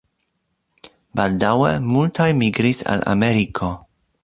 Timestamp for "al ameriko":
2.95-3.71